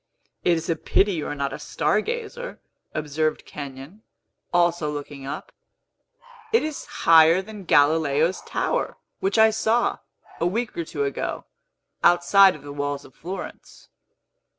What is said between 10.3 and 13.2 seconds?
a week or two ago, outside of the walls of